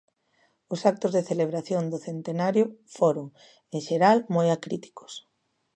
[0.73, 2.65] Os actos de celebración do centenario
[2.97, 3.25] foron,
[3.73, 5.13] en xeral, moi acríticos.